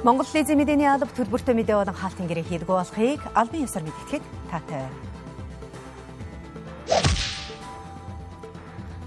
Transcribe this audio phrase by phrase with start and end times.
[0.00, 4.88] Монгол лизийн мэдээний алба төлбөртэй мэдээ болон хаалтын гэрээ хийдгүү болохыг албан ёсоор мэдгэхэд таатай.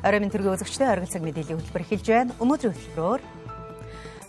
[0.05, 2.37] Оройн төргийн үзэгчтэй оргил цаг мэдээллийн хөтөлбөр эхэлж байна.
[2.37, 3.21] Өнөөдрийн хөтөлбөрөөр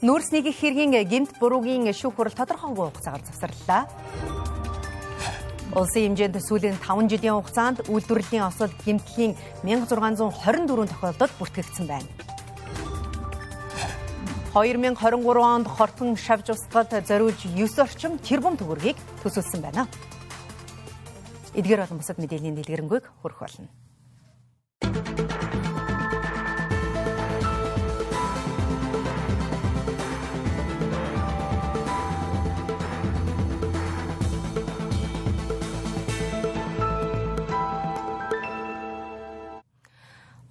[0.08, 3.84] нүүрс нийгэх хэргийн гемт буруугийн шүүх хурал тодорхойгүй хугацаагаар завсарлаа.
[5.76, 9.36] Улсын хэмжээнд сүүлийн 5 жилийн хугацаанд үйлдвэрлэлийн осол гэмтлийн
[9.68, 12.23] 1624 тохиолдолд бүртгэгдсэн байна.
[14.54, 18.94] 2023 онд хортон шавж устгад зориулж 9 орчим тэрбум төгрөгийг
[19.26, 19.88] төсөөлсөн байна.
[21.58, 23.66] Эдгээр болон бусад мэдээллийн дэлгэрэнгүй хүрэх болно.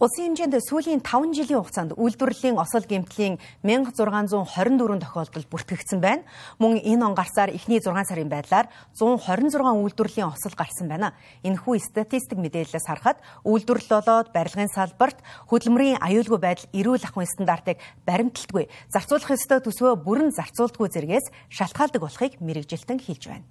[0.03, 6.27] Улсын хэмжээнд сүүлийн 5 жилийн хугацаанд үйлдвэрлэлийн осол гэмтлийн 1624 тохиолдолд бүртгэгдсэн байна.
[6.59, 8.67] Мөн энэ он гарсаар эхний 6 сарын байдлаар
[8.99, 11.15] 126 үйлдвэрлэлийн осол гарсан байна.
[11.47, 18.67] Энэхүү статистик мэдээлэлээс харахад үйлдвэрлэл болоод барилгын салбарт хөдөлмөрийн аюулгүй байдал эрүүл ахуйн стандартыг баримталтгүй
[18.91, 23.47] зарцуулах ёстой төсвөө бүрэн зарцуулдаггүй зэргээс шалтгаалдаг болохыг мэрэгжилтэн хэлж байна.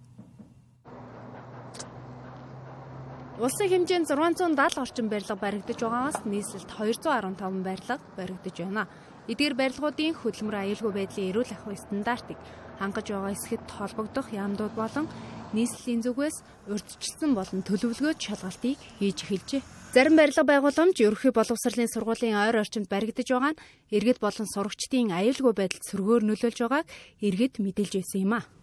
[3.41, 8.85] Улсын хэмжээнд 670 орчим барилга баригдаж байгаагаас нийслэлд 215 барилга баригдаж байна.
[9.25, 12.37] Эдгээр барилгуудын хөдөлмөр аюулгүй байдлын эрүүл ахуйн стандартыг
[12.77, 15.09] хангаж байгаа эсэхэд холбогдох яамдууд болон
[15.57, 16.37] нийслэлийн зүгээс
[16.69, 19.63] урьдчилсан болон төлөвлөгөөт шалгалтыг хийж эхэлжээ.
[19.97, 23.63] Зарим барилга байгууламж ерөнхий боловсролын сургуулийн ойр орчимд баригдаж байгаа нь
[23.97, 26.87] иргэд болон сурагчдын аюулгүй байдалд сөргөөр нөлөөлж байгааг
[27.25, 28.62] иргэд мэдээлж байсан юм а.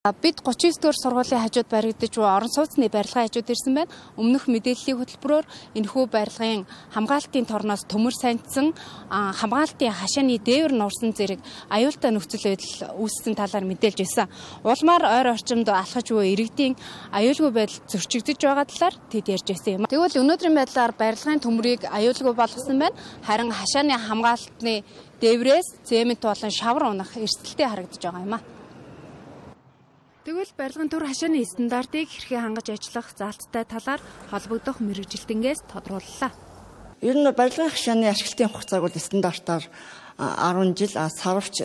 [0.00, 3.92] Бид 39 дугаар сургуулийн хажууд баригдаж буй орон сууцны барилгын хажууд ирсэн байна.
[4.16, 6.64] Өмнөх мэдээллийн хөтөлбөрөөр энэхүү барилгын
[6.96, 8.72] хамгаалтын торноос төмөр саньдсан
[9.12, 14.32] хамгаалтын хашааны дээвэр нуурсан зэрэг аюултай нөхцөл байдал үүссэн талаар мэдээлж байсан.
[14.64, 16.80] Улмаар ойр орчимд алхаж буй иргэдийн
[17.12, 19.84] аюулгүй байдал зөрчигдөж байгаа талаар тэд ярьж байсан юм.
[19.84, 22.96] Тэгвэл өнөөдрийн байдлаар барилгын төмрийг аюулгүй болгосон байна.
[23.28, 24.80] Харин хашааны хамгаалтны
[25.20, 28.59] дээврээс цемент болон шавар унах эрсдэлтэй харагдаж байгаа юм а.
[30.20, 36.28] Тэгвэл барилгын төр хашааны стандартыг хэрхэн хангаж ажиллах заалттай талаар холбогдох мэрэгжилтэнгээс тодрууллаа.
[37.00, 39.64] Ер нь барилгын хашааны ашиглалтын хугацааг бол стандартаар
[40.20, 41.64] 10 жил сарвч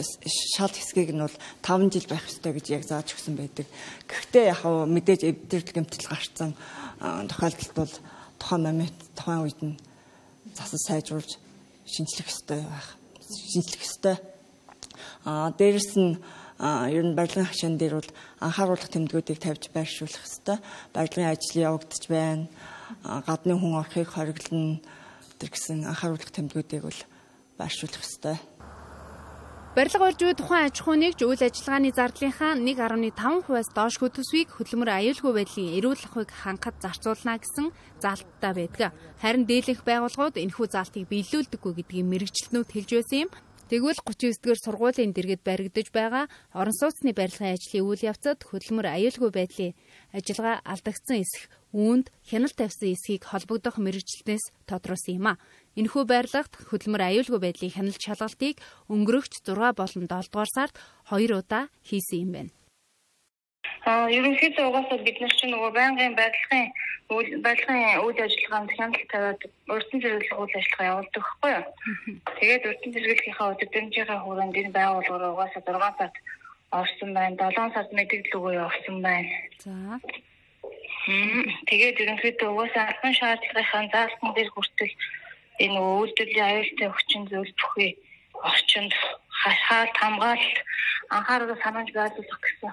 [0.55, 1.35] шал хэсгийг нь бол
[1.67, 3.67] 5 жил байх ёстой гэж яг зааж өгсөн байдаг.
[4.07, 6.55] Гэхдээ яг хав мэдээж эвдэрэл гэмтэл гарцсан
[7.03, 7.93] тохиолдолд бол
[8.39, 9.75] тухайн момент тухайн үед нь
[10.55, 11.35] засал сайжруулж
[11.83, 12.95] шинжлэх ёстой байх.
[13.19, 14.15] Шинжлэх ёстой.
[15.27, 16.15] Аа дээрэс нь
[16.59, 20.57] ер нь барилгын хашаан дээр бол анхааруулах тэмдгүүдийг тавьж байршуулах хэрэгтэй.
[20.95, 22.47] Барилгын ажил явагдаж байна.
[23.03, 24.79] Гадны хүн орохыг хориглоно
[25.39, 27.01] гэсэн анхааруулах тэмдгүүдийг бол
[27.59, 28.37] байршуулах хэрэгтэй.
[29.75, 35.75] Барилга орж буй тухайн аж ахуйныг үйл ажиллагааны зардлынхаа 1.5%-аас доош хөтөсвийг хөдөлмөр аюулгүй байдлын
[35.75, 38.95] эрүүл ахуйг хангахад зарцуулна гэсэн заалттай байдаг.
[39.19, 43.29] Харин дийлэнх байгууллагууд энэхүү заалтыг биелүүлдэггүй гэдгийг мэрэгчлэнүүд хэлж байсан юм.
[43.65, 49.73] Тэгвэл 39-р сургуулийн дэргэд баригдаж байгаа орон сууцны барилгын ажлын үйл явцад хөдөлмөр аюулгүй байдлын
[50.13, 55.41] ажиллагаа алдагдсан эсэх үүнд хяналт тавьсан эсхийг холбогдох мэрэгчлэнээс тодруулсан юм а.
[55.73, 60.77] Энэхүү байрлагт хөдөлмөр аюулгүй байдлын хяналт шалгалтыг өнгөрөгч 6 болон 7 дугаар сард
[61.09, 62.53] 2 удаа хийсэн юм байна.
[63.85, 66.65] Аа ерөнхийдөө угаасаа бид нар чинь нөгөө байнгын байдлахын
[67.45, 69.41] байдлахын үйл ажиллагаанд хяналт тавиад
[69.73, 71.65] урьдчилан зэрэглэх үйл ажиллагаа явуулдаг байхгүй юу.
[72.39, 76.15] Тэгээд урьдчилан зэрэглэхийнхаа өдөржингийнхаа хүрээнд энэ байгууллагаар угаасаа 6 сард
[76.79, 77.35] орсон байна.
[77.37, 79.33] 7 сард мэдээлэл өгөө явуулсан байна.
[79.63, 79.73] За.
[81.69, 84.93] Тэгээд ерөнхийдөө угаасаа албан шаардлагынхаа заалтан дээр хүртэл
[85.63, 87.91] энэ үйлдвэрлэлийн аюултай хүчин бүхий
[88.49, 88.93] орчинд
[89.41, 90.57] хашаалт хамгаалалт
[91.15, 92.71] анхаарал санаанд байрлуулах гэсэн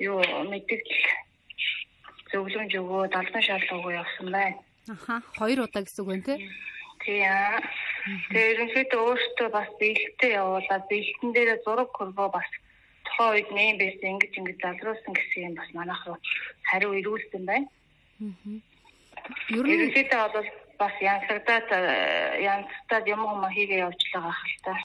[0.00, 0.18] юу
[0.52, 1.04] мэдээлэл
[2.32, 4.58] зөвлөмж өгөөд албан шаардлага өгөө явсан байна.
[4.88, 6.38] Аха, хоёр удаа гэсэн үг байна тий?
[7.04, 7.60] Тий аа.
[8.32, 12.48] Тэгээ ерөнхийдөө өөртөө бас биелэлтэд явуулаад биелэлтэн дээр зураг хөрвөө бас
[13.04, 16.18] тухайн үед нэм байсан ингэж ингэж залруулсан гэсэн юм бас манайх руу
[16.68, 17.68] хариу ирүүлсэн байна.
[18.24, 18.56] Аа.
[19.52, 20.48] Ерөнхийдөө бол
[20.80, 21.68] бас янзлагдаад
[22.40, 24.78] янзтаад юм юм хийгээ явж байгаа хальтаа.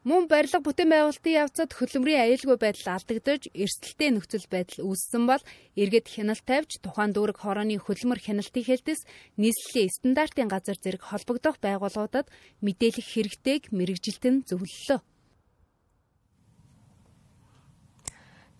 [0.00, 5.44] Мөн барилга бүтээн байгуулалтын явцад хөдөлмөрийн аюулгүй байдал алдагдаж, эрсдэлтэй нөхцөл байдал үүссэн бол
[5.76, 9.04] иргэд хяналт тавьж тухайн дүүрэг хорооны хөдөлмөр хяналтын хэлтээс
[9.36, 12.32] нийслэлийн стандартын газар зэрэг холбогдох байгууллагуудад
[12.64, 15.04] мэдээлэх хэрэгтэйг мэрэгжилтэн зөвлөлөө.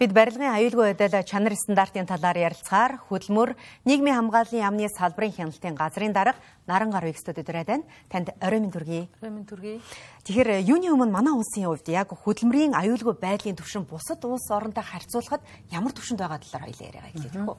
[0.01, 3.53] Бид барилгын аюулгүй байдал чанар стандартын талаар ярилцахаар хөдөлмөр
[3.85, 7.85] нийгмийн хамгааллын яамны салбарын хяналтын газрын дарга Наран гар векстүүд өдрөөд байна.
[8.09, 9.09] Танд орой минь төргий.
[9.21, 9.77] Орой минь төргий.
[10.25, 15.43] Тэгэхээр юуны өмнө манай улсын хувьд яг хөдөлмөрийн аюулгүй байдлын түвшин бусад улс оронтой харьцуулахад
[15.69, 17.57] ямар түвшинд байгаа талаар хоёлаа яриага эхлэх үү?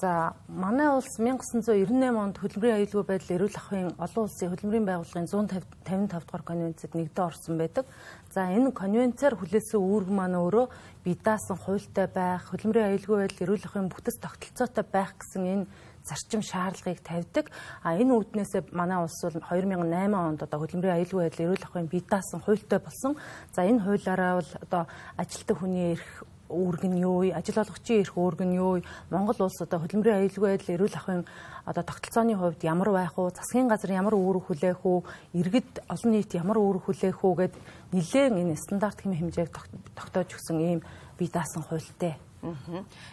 [0.00, 6.24] За манай улс 1998 онд хөдөлмөрийн аюулгүй байдал эрүүл ахуйн олон улсын хөдөлмөрийн байгууллагын 155
[6.24, 7.84] дугаар конвенцэд нэгдэн орсон байдаг.
[8.32, 10.66] За энэ конвенцээр хүлээсэн үүрэг маань өөрөө
[11.04, 15.66] бие даасан хуультай байх, хөдөлмөрийн аюулгүй байдал эрүүл ахуйн бүтэц тогтолцоотой байх гэсэн энэ
[16.00, 17.52] зарчим шаардлагыг тавьдаг.
[17.84, 22.04] А энэ үүднээсээ манай улс бол 2008 онд одоо хөдөлмөрийн аюулгүй байдал эрүүл ахуйн бие
[22.08, 23.20] даасан хуультай болсон.
[23.52, 24.82] За энэ хуулиараа бол одоо
[25.20, 27.30] ажилтны хүний эрх үүрэг нь юу?
[27.30, 28.82] Ажил олгогчийн эрх үүрэг нь юу?
[29.08, 31.22] Монгол улс одоо хөдөлмөрийн аюулгүй байдал эрүүл ахуйн
[31.64, 33.30] одоо тогтолцооны хувьд ямар байх вэ?
[33.30, 34.98] Засгийн газар ямар үүрэг хүлээх үү?
[35.38, 37.54] Иргэд олон нийт ямар үүрэг хүлээх үү гэд
[37.94, 39.50] нэлээд энэ стандарт хэм хэмжээг
[39.94, 40.80] тогтоож өгсөн ийм
[41.14, 42.18] бие даасан хуультай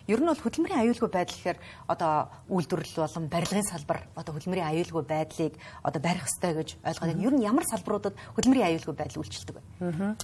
[0.07, 1.59] Ер нь бол хөдөлмөрийн аюулгүй байдал гэхээр
[1.91, 5.53] одоо үйлдвэрлэл болон барилгын салбар одоо хөдөлмөрийн аюулгүй байдлыг
[5.83, 7.25] одоо барих ёстой гэж ойлгоод байна.
[7.27, 10.15] Ер нь ямар салбаруудад хөдөлмөрийн аюулгүй байдал үйлчилдэг вэ?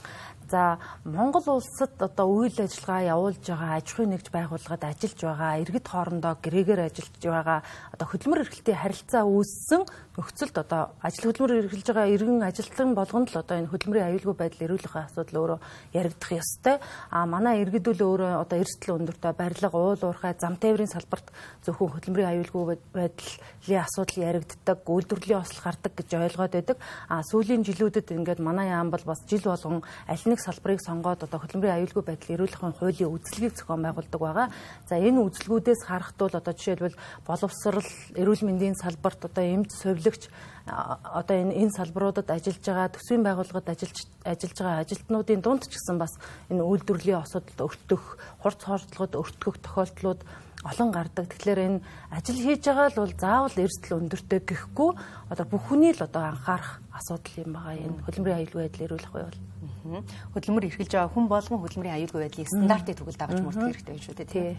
[0.47, 5.87] За Монгол улсад одоо үйл ажиллагаа явуулж байгаа аж ахуйн нэгж байгууллагад ажиллаж байгаа иргэд
[5.87, 7.59] хоорондоо гэрээгээр ажиллаж байгаа
[7.91, 9.81] одоо хөдөлмөр эрхлэлтийн харилцаа үүссэн
[10.13, 14.65] нөхцөлд одоо ажил хөдөлмөр эрхэлж байгаа иргэн ажилтан болгонд л одоо энэ хөдөлмөрийн аюулгүй байдал
[14.67, 15.59] эрүүлэх асуудал өөрөө
[15.97, 16.77] яригдах ёстой.
[17.09, 21.33] А манай иргэдүүл өөрөө одоо эрсдэл өндөртэй барилга, уул уурхай, зам тээврийн салбарт
[21.65, 26.77] зөвхөн хөдөлмөрийн аюулгүй байдлын асуудал яригддаг, үйлдвэрлэлийн осол гардаг гэж ойлгоод байдаг.
[27.09, 31.39] А сүүлийн жилүүдэд ингээд манай яам бол бас жил болгон аль нэг салбарыг сонгоод одоо
[31.41, 34.47] хөдөлмөрийн аюулгүй байдал эрүүлэхийн хуулийн үзлэгийг зохион байгуулдаг байгаа.
[34.89, 40.29] За энэ үзлгүүдээс харахад бол одоо жишээлбэл боловсрал, эрүүл мэндийн салбарт одоо эмч хувилагч
[40.65, 45.99] одоо энэ энэ салбаруудад ажиллаж байгаа төсвийн байгууллагад ажиллаж ажиллаж байгаа ажилтнуудын дунд ч гэсэн
[45.99, 46.15] бас
[46.47, 48.03] энэ үйлдвэрлэлийн асуудалд өртөх,
[48.39, 50.21] хурц хордлогод өртгөх тохиолдлууд
[50.63, 51.27] олон гардаг.
[51.27, 51.83] Тэгэхээр энэ
[52.15, 54.91] ажил хийж байгаа л бол заавал эрсдэл өндөртэй гэхгүй
[55.27, 59.23] одоо бүх хүний л одоо анхаарах асуудал юм байгаа энэ хөдөлмөрийн аюулгүй байдал эрүүлэх буй
[59.27, 59.39] бол
[59.83, 64.29] хөдөлмөр эрхэлж байгаа хүн болгон хөдөлмөрийн аюулгүй байдлыг стандартыг тэгвэл дагаж мөрдөх хэрэгтэй шүү дээ
[64.31, 64.55] тийм.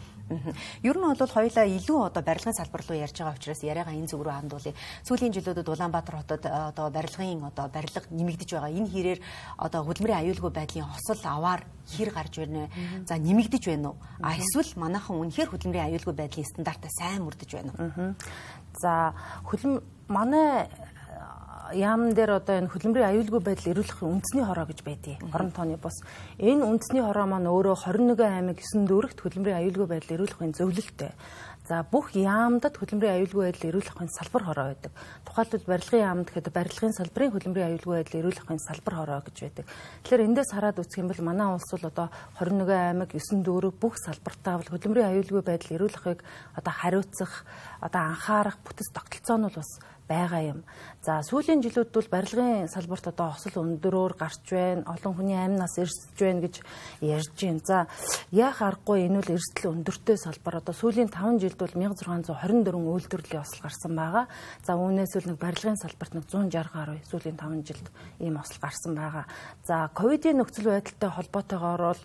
[0.84, 4.20] Ер нь бол хоёлаа илүү одоо барилгын салбар руу ярьж байгаа учраас яриагаа энэ зүг
[4.20, 4.76] рүү хандуулъя.
[5.08, 8.70] Сүүлийн жилүүдэд Улаанбаатар хотод одоо барилгын одоо барилга нэмэгдэж байгаа.
[8.70, 9.20] Энэ хэрээр
[9.56, 13.08] одоо хөдөлмөрийн аюулгүй байдлын хосол аваар хэр гарч байна вэ?
[13.08, 13.98] За нэмэгдэж байна уу?
[14.20, 18.14] А эсвэл манайхан үнэхээр хөдөлмөрийн аюулгүй байдлын стандартаа сайн мөрдөж байна уу?
[18.76, 19.14] За
[19.48, 20.68] хөдөлмөр манай
[21.72, 25.20] яамн дээр одоо энэ хөдөлмөрийн аюулгүй байдал эрүүлэх үндэсний хороо гэж байдгийг.
[25.32, 25.96] Орон тооны бус.
[26.36, 31.12] Энэ үндэсний хороо маань өөрөө 21 аймаг 9 дүүрэгт хөдөлмөрийн аюулгүй байдал эрүүлэхийн зөвлөлттэй.
[31.64, 34.92] За бүх яамдад хөдөлмөрийн аюулгүй байдал эрүүлэхийн салбар хороо байдаг.
[35.24, 39.64] Тухайлбал барилгын яамд гэхэд барилгын салбарын хөдөлмөрийн аюулгүй байдал эрүүлэхийн салбар хороо гэж байдаг.
[40.04, 43.96] Тэгэхээр эндээс хараад үзэх юм бол манай улс бол одоо 21 аймаг 9 дүүрэг бүх
[43.96, 46.20] салбартаа бол хөдөлмөрийн аюулгүй байдал эрүүлэхийг
[46.52, 47.32] одоо хариуцах,
[47.80, 49.72] одоо анхаарах бүтэц тогтолцоо нь бол бас
[50.08, 50.60] байгаа юм.
[51.04, 56.16] За сүүлийн жилүүд бол барилгын салбарт одоо осол өндөрөөр гарч байна, олон хүний амнаас эрсэж
[56.20, 56.54] байна гэж
[57.00, 57.60] ярьж байна.
[57.64, 57.78] За
[58.32, 60.60] яах аргагүй энэ бол эрсдэл өндөртэй салбар.
[60.60, 64.24] Одоо сүүлийн 5 жилд бол 1624 үйлдвэрлэлийн осол гарсан байгаа.
[64.64, 67.86] За үүнээс үл нэг барилгын салбарт нэг 160 гаруй сүүлийн 5 жилд
[68.20, 69.24] ийм осол гарсан байгаа.
[69.64, 72.02] За ковидын нөхцөл байдалтай холбоотойгоор бол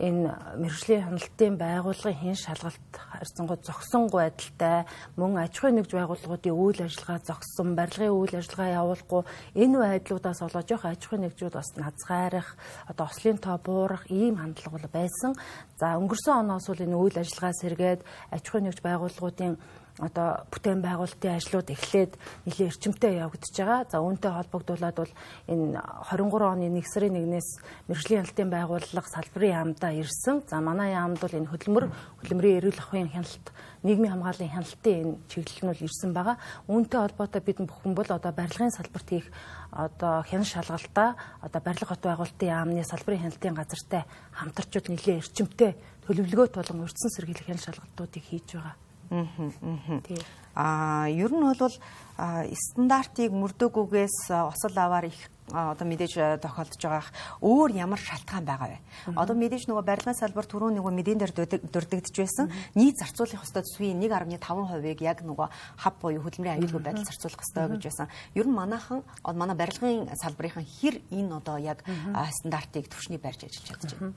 [0.00, 4.78] энэ мэрэгжлийн хяналтын байгууллагын хэн шалгалт харьцангуй зогсонгүй байдалтай
[5.20, 9.22] мөн аж ахуйн нэгж байгууллагуудын үйл ажиллагаа зогссон барилгын үйл ажиллагаа явуулахгүй
[9.62, 12.48] энэ байдлуудаас болоод жоох аж ахуйн нэгжүүд бас назгаарах
[12.88, 15.32] одоо ослын тоо буурах ийм хандлага бол байсан.
[15.76, 18.00] За өнгөрсөн оноос бол энэ үйл ажиллагаа сэргээд
[18.32, 19.60] аж ахуйн нэгж байгууллагуудын
[20.00, 22.16] одоо бүтээн байгуулалтын ажлууд эхлээд
[22.48, 23.80] нэлээд эрчимтэй явагдаж байгаа.
[23.92, 25.12] За үүнтэй холбогдуулаад бол
[25.52, 25.76] энэ
[26.08, 27.48] 23 оны 1 сарын 1-ээс
[27.92, 30.48] мэрэгжлийн хяналтын байгууллага салбарын яамдаа ирсэн.
[30.48, 31.84] За манай яамд бол энэ хөдөлмөр
[32.24, 33.46] хөдөлмөрийн эрүүл ахуйн хяналт
[33.84, 36.36] нийгмийн хамгааллын хяналтын энэ чиглэл нь бол ирсэн байгаа.
[36.72, 39.28] Үүнтэй холбоотой бид бүхэн бол одоо барилгын салбарт хийх
[39.76, 45.76] одоо хян шалгалтаа одоо барилга хот байгуулалтын яамны салбарын хяналтын газартай хамтарчуд нэлээд эрчимтэй
[46.08, 48.76] төлөвлөгөөт болон урьдчилан сэргийлэх хян шалгалтуудыг хийж байгаа.
[49.14, 50.16] 嗯哼，嗯哼，对。
[50.54, 51.76] Аа ер нь бол
[52.18, 57.04] стандартыг мөрдөггүйгээс осол аваар их одоо мэдээж тохиолдож байгаа
[57.42, 58.78] өөр ямар шалтгаан байгаа вэ?
[59.18, 61.32] Одоо мэдээж нөгөө барилгын салбар түрүүн нөгөө мэдэн дээр
[61.66, 62.48] дурддагдж байсан.
[62.78, 65.48] Нийт зарцуулах хөстө төсвийн 1.5%-ыг яг нөгөө
[65.82, 68.08] хав буюу хөдөлмөрийн аюулгүй байдал зарцуулах хөстө гэж байсан.
[68.38, 69.02] Ер нь манайхан
[69.34, 74.14] манай барилгын салбарын хэр энэ одоо яг стандартыг төвшний барьж ажиллаж чадж байна.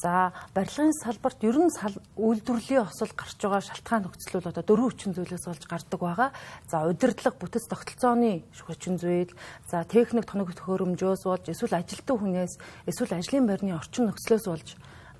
[0.00, 1.68] За барилгын салбарт ер нь
[2.16, 6.30] үйлдвэрлэлийн осол гарч байгаа шалтгаан нөхцөл бол одоо дөрвөн хүчин зүйлээс болж гардаг байгаа.
[6.66, 9.30] За удирдлага бүтэц тогтолцооны хүчин зүйл,
[9.70, 12.52] за техник тоног төхөөрөмжөөс болж эсвэл ажилтан хүнээс
[12.90, 14.68] эсвэл ажлын байрны орчин нөхцлөөс болж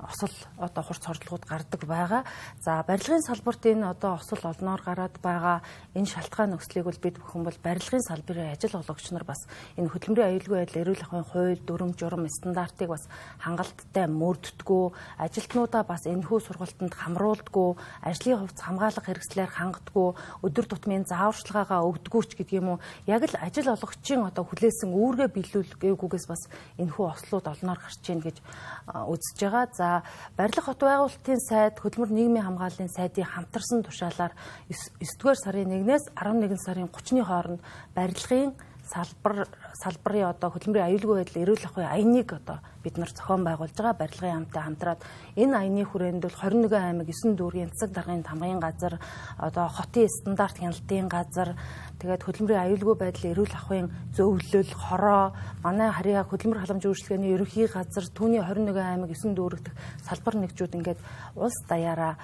[0.05, 2.23] осол одоо хурц хордлогууд гардаг байгаа.
[2.65, 5.63] За барилгын салбарт энэ одоо осол олноор гараад байгаа
[5.95, 9.45] энэ шалтгаан нөхцөлийг бол бид бүхэн бол барилгын салбарын ажил олгогч нар бас
[9.77, 13.05] энэ хөдөлмөрийн аюулгүй байдал эрүүл ахуйн хууль, дүрм, журам стандартыг бас
[13.43, 14.85] хангалттай мөрддгүү,
[15.19, 17.71] ажилтнуудаа бас энэхүү сургалтанд хамруулдгүү,
[18.07, 20.09] ажлын хувцас хамгаалах хэрэгслээр хангадгүү,
[20.47, 22.83] өдөр тутмын зааварчилгаагаа өгдгүү ч гэдэг юм уу.
[23.07, 26.43] Яг л ажил олгогчийн одоо хүлээсэн үүргээ биелүүлгээгүйгээс бас
[26.79, 28.37] энэхүү ослууд олноор гарч ийн гэж
[28.87, 29.65] үзэж байгаа.
[29.75, 29.90] За
[30.39, 34.33] барилга хот байгуулалтын сайд хөдөлмөр нийгмийн хамгааллын сайдын хамтарсан тушаалаар
[34.71, 37.61] 9-р сарын 1-ээс 11 сарын 30-ны хооронд
[37.95, 38.55] барилгын
[38.91, 39.47] салбар
[39.83, 44.37] салбарын одоо хөдөлмөрийн аюулгүй байдал эрүүл ахуй аяныг одоо бид нар зохион байгуулж байгаа барилгын
[44.45, 45.01] хамтаа хамтраад
[45.37, 48.95] энэ аяны хүрээнд бол 21 аймаг 9 дүүргийн цэг даргын тамгын газар
[49.39, 51.57] одоо хотын стандарт хяналтын газар
[52.01, 58.09] Тэгээд хөдөлмөрийн аюулгүй байдал эрүүл ахуйн зөвлөл, хороо, манай харьяа хөдөлмөр халамж үйлчлэгээний ерөнхий газар
[58.17, 59.77] түүний 21 аймаг 9 дүүрэгдэх
[60.09, 61.01] салбар нэгжүүд ингээд
[61.37, 62.17] улс даяараа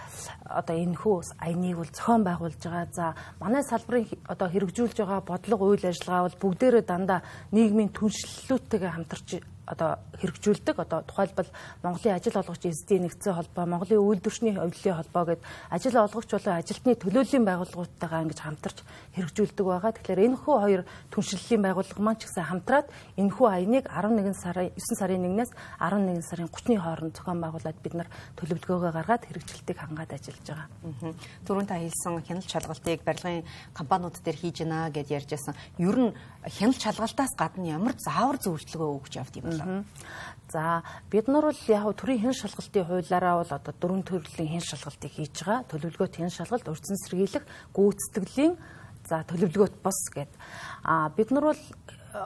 [0.48, 2.88] одоо энэ хүү аяныг бол зохион байгуулж байгаа.
[2.96, 7.20] За манай салбарын одоо хэрэгжүүлж байгаа бодлого үйл ажиллагаа бол бүгдээрээ дандаа
[7.52, 10.76] нийгмийн түншлэлүүдтэйгээ хамтарч одоо хэрэгжүүлдэг.
[10.78, 11.50] Одоо тухайлбал
[11.82, 16.92] Монголын ажил олгогч эзэдийн нэгдсэн холбоо, Монголын үйлдвэрчний хөвлөлийн холбоо гэдэг ажил олгогч болон ажилтны
[16.94, 18.78] төлөөллийн байгууллагуудтайгаа ингэж хамтарч
[19.16, 19.92] хэрэгжүүлдэг байгаа.
[19.96, 24.70] Тэгэхээр энэ хүү хоёр түншлэлийн байгууллага маань ч гэсэн хамтраад энэ хүү аяныг 11 сарын
[24.76, 30.12] 9 сарын 1-ээс 11 сарын 30-ны хооронд зохион байгуулад бид нар төлөвлөгөөгөө гаргаад хэрэгжилтийг хангаад
[30.12, 30.68] ажиллаж байгаа.
[31.48, 33.44] Түрүүн та хэлсэн хяналт шалгалтыг барилгын
[33.74, 35.54] компаниуд дээр хийж гинэ гэж ярьж байсан.
[35.78, 36.14] Ер нь
[36.58, 39.55] хяналт шалгалтаас гадна ямар заавар зөвлөгөө өгч явд юм бэ?
[39.58, 39.84] Боллоо.
[40.52, 45.12] За бид нар бол яг төрийн хэн шалгалтын хуулиараа бол одоо дөрвөн төрлийн хэн шалгалтыг
[45.12, 45.66] хийж байгаа.
[45.70, 47.44] Төлөвлөгөөт хэн шалгалт, урьдчилан сэргийлэх,
[47.74, 48.54] гүйцэтгэлийн
[49.08, 50.30] за төлөвлөгөөт бос гэд.
[50.86, 51.62] А бид нар бол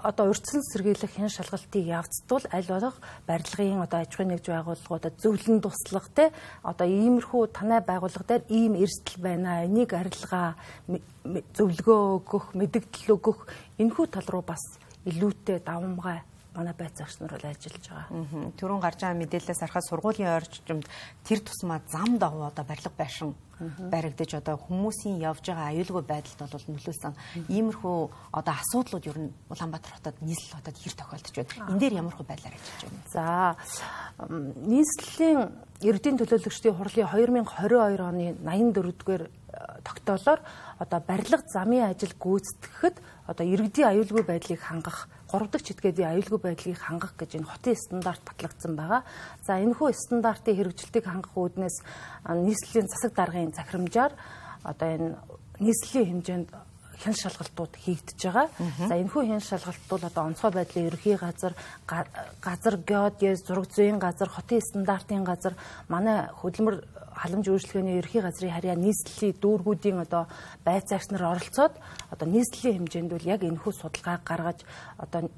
[0.04, 2.96] одоо урьдчилан сэргийлэх хэн шалгалтыг явцдвал аль болох
[3.26, 6.30] барилгын одоо аж ахуйн нэгж байгууллагуудад зөвлөн туслах те
[6.62, 10.54] одоо иймэрхүү танай байгууллага дээр ийм эрсдэл байна энийг арилгаа
[11.56, 13.38] зөвлөгөө өгөх мэдэгдэл өгөх
[13.82, 14.62] энэхүү тал руу бас
[15.04, 16.22] илүүтэй давмгай
[16.54, 18.52] манай байцаагч нар бол ажиллаж байгаа.
[18.58, 20.86] Төрөн гарч байгаа мэдээлэлээс харахад сургуулийн орчимд
[21.24, 26.66] тэр тусмаа зам дагуу одоо барилга байшин баригдаж одоо хүмүүсийн явж байгаа аюулгүй байдалд бол
[26.72, 27.14] нөлөөсөн
[27.52, 27.98] иймэрхүү
[28.32, 31.68] одоо асуудлууд ер нь Улаанбаатар хотод нийслэл хотод хэр тохиолдож байна.
[31.68, 33.00] Энэ дээр ямар хөө байдлаар ажиллаж байна.
[33.12, 33.24] За
[34.64, 35.40] нийслэлийн
[35.84, 37.08] эрдийн төлөөлөгчдийн хурлын
[37.44, 39.22] 2022 оны 84-р
[39.84, 40.40] тогтоолоор
[40.78, 46.78] одоо барилга замын ажил гүйцэтгэхэд одоо иргэдийн аюулгүй байдлыг хангах 3 дахь читгэдийн аюулгүй байдлыг
[46.78, 49.02] хангах гэж энэ хотын стандарт батлагдсан байгаа.
[49.46, 51.76] За энэхүү стандартын хэрэгжилтийг хангах үүднээс
[52.26, 54.12] нийслэлийн засаг даргын захирамжаар
[54.64, 55.08] одоо энэ
[55.60, 56.48] нийслэлийн хэмжээнд
[57.00, 58.46] хэн шалгалтууд хийгдэж байгаа.
[58.88, 61.52] За энэхүү хэн шалгалт бол одоо онцгой байдлын ерхий газар,
[61.86, 65.56] газар геодез, зураг зүйн газар, хотын стандартын газар,
[65.88, 66.84] манай хөдөлмөр
[67.20, 70.24] халамж үйлчлэгээний ерхий газрын харьяа нийслэлийн дүүргүүдийн одоо
[70.64, 71.74] байцаагч нар оролцоод
[72.12, 74.64] одоо нийслэлийн хэмжээнд бол яг энэхүү судалгаа гаргаж
[74.96, 75.28] одоо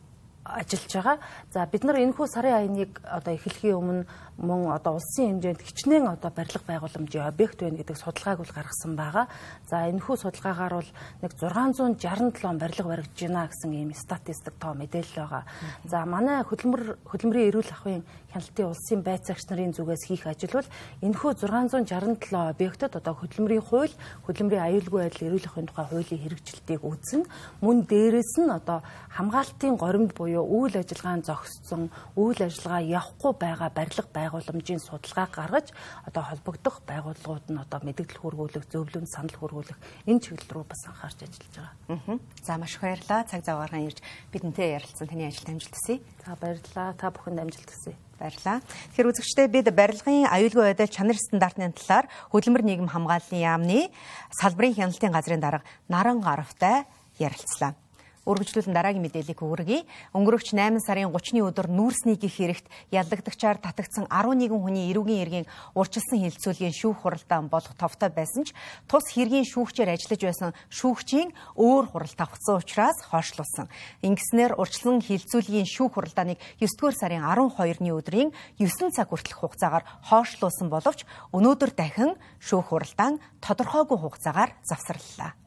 [0.44, 1.18] ажиллаж байгаа.
[1.54, 4.04] За бид нар энэхүү сарын аяныг одоо эхлэхийн өмнө
[4.42, 9.26] мөн одоо улсын хэмжээнд хичнээн одоо барилга байгууламжийн объект байна гэдэг судалгааг бол гаргасан байгаа.
[9.70, 10.90] За энэхүү судалгаагаар бол
[11.22, 15.44] нэг 667 барилга баригдж байна гэсэн ийм статистик тоо мэдээлэл байгаа.
[15.84, 20.68] За манай хөдөлмөр хөдөлмөрийн эрүүл ахуйн хяналтын улсын байцаагч нарын зүгээс хийх ажил бол
[21.04, 23.94] энэхүү 667 объектод одоо хөдөлмөрийн хууль,
[24.24, 27.28] хөдөлмөрийн аюулгүй байдал эрүүл ахуйн тухай хуулийн хэрэгжилтийг үзнэ.
[27.60, 28.80] Мөн дээрэс нь одоо
[29.12, 35.68] хамгаалтын горимд буюу үйл ажиллагаанд зогссон, үйл ажиллагаа явахгүй байгаа барилга байгууламжийн судалгаа гаргаж
[36.08, 41.18] одоо холбогдох байгууллагууд нь одоо мэдээлэл хургуулах, зөвлөмж санал хургуулах энэ чиглэл рүү бас анхаарч
[41.26, 42.18] ажиллаж байгаа.
[42.42, 43.28] За маш их баярлалаа.
[43.28, 43.98] Цаг зав гарган ирж
[44.32, 46.00] бидэнтэй ярилцсан таны ажилд амжилт хүсье.
[46.24, 46.94] За баярлалаа.
[46.94, 47.96] Та бүхэнд амжилт хүсье.
[48.18, 48.62] Баярлалаа.
[48.94, 53.90] Тэгэхээр үзэгчдээ бид барилгын аюулгүй байдал чанар стандартын талаар хөдөлмөр нийгэм хамгааллын яамны
[54.30, 56.86] салбарын хяналтын газрын дарга Наран Гаравтай
[57.18, 57.74] ярилцлаа.
[58.22, 59.82] Үргэлжлүүлэн дараагийн мэдээллийг хүргэе.
[60.14, 66.22] Өнгөрөгч 8 сарын 30-ны өдөр нүүрсний гих хэрэгт яллагдагчаар татагдсан 11 хүний эрүүгийн эргийн урчилсан
[66.22, 68.54] хилцүүлгийн шүүх хуралдаан болох товтой байсан ч
[68.86, 73.66] тус хэргийн шүүгчээр ажиллаж байсан шүүгчийн өөр хурал тавхсан учраас хойшлуулсан.
[74.06, 78.30] Ингэснээр урчилсан хилцүүлгийн шүүх хуралдааныг 9-р сарын 12-ны өдрийн
[78.62, 81.02] 9 цаг хүртэлх хугацаагаар хойшлуулсан боловч
[81.34, 85.41] өнөөдөр дахин шүүх хуралдаан тодорхойгүй хугацаагаар завсарлаа.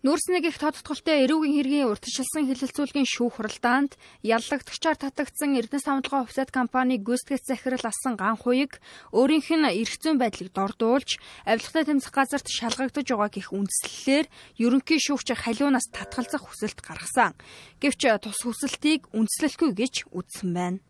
[0.00, 6.96] Нүүрснийг их тодтголтой эрүүгийн хэргийн урьдчилсан хилэлцүүлгийн шүүх хуралдаанд яллагдагчаар татагдсан Эрдэнэс хамтлагаа офсет компани
[6.96, 8.80] гүйцэтгэх захирал асан ганхуйг
[9.12, 14.26] өөрийнх нь эрх зүйн байдлыг дордуулж авилгатай тэмцэх газарт шалгагдаж байгаа гэх үндслэлээр
[14.56, 17.36] ерөнхий шүүгч халиунаас татгалзах хүсэлт гаргасан.
[17.84, 20.80] Гэвч тус хүсэлтийг үндслэлгүй гэж үзсэн байна.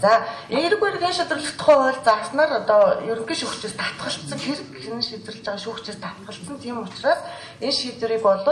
[0.00, 5.62] За, эерэг эргийн шийдвэрлэх тухай хууль зааснаар одоо ерөнхий шүүгчээс татгалцсан хэрэг хэн шийдвэрлэж байгаа
[5.62, 7.20] шүүгчээс татгалцсан тийм учраас
[7.60, 8.42] энэ шийдвэрийг бол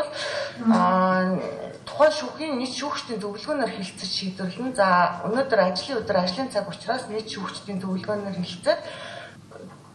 [0.70, 1.40] аа
[1.88, 4.78] тухайн шүүхийн нийт шүүгчдийн зөвлөгөөнөөр хилцэж шийдвэрлэнэ.
[4.78, 4.86] За,
[5.26, 8.80] өнөөдөр ажлын өдөр ажлын цаг учраас нийт шүүгчдийн зөвлөгөөнөөр хилцээд